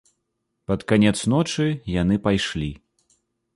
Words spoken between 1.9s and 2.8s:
яны пайшлі.